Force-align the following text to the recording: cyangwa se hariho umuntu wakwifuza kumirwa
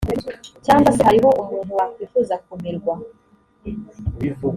cyangwa 0.65 0.89
se 0.95 1.01
hariho 1.07 1.29
umuntu 1.43 1.71
wakwifuza 1.79 2.35
kumirwa 2.45 2.93